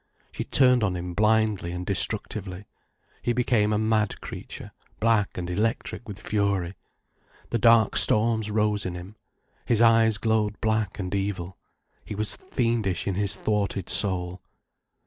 She 0.31 0.43
turned 0.43 0.83
on 0.83 0.95
him 0.95 1.13
blindly 1.13 1.71
and 1.71 1.85
destructively, 1.85 2.65
he 3.21 3.33
became 3.33 3.71
a 3.71 3.77
mad 3.77 4.19
creature, 4.19 4.71
black 4.99 5.37
and 5.37 5.47
electric 5.47 6.07
with 6.07 6.19
fury. 6.19 6.73
The 7.51 7.59
dark 7.59 7.95
storms 7.95 8.49
rose 8.49 8.83
in 8.83 8.95
him, 8.95 9.15
his 9.67 9.79
eyes 9.79 10.17
glowed 10.17 10.59
black 10.59 10.97
and 10.97 11.13
evil, 11.13 11.55
he 12.03 12.15
was 12.15 12.35
fiendish 12.35 13.05
in 13.05 13.13
his 13.13 13.35
thwarted 13.35 13.89
soul. 13.89 14.41